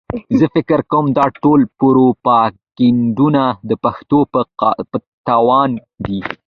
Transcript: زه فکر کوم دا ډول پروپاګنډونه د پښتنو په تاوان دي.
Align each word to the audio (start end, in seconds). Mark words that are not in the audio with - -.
زه 0.39 0.45
فکر 0.55 0.79
کوم 0.91 1.05
دا 1.17 1.25
ډول 1.41 1.61
پروپاګنډونه 1.79 3.43
د 3.69 3.71
پښتنو 3.83 4.19
په 4.91 4.97
تاوان 5.27 5.71
دي. 6.05 6.19